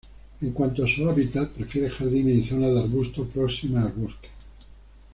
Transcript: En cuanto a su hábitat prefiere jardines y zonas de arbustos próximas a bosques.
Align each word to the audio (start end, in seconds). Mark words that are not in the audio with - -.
En 0.41 0.51
cuanto 0.51 0.83
a 0.83 0.87
su 0.87 1.07
hábitat 1.07 1.51
prefiere 1.51 1.91
jardines 1.91 2.35
y 2.35 2.47
zonas 2.49 2.73
de 2.73 2.79
arbustos 2.81 3.27
próximas 3.27 3.85
a 3.85 3.89
bosques. 3.95 4.31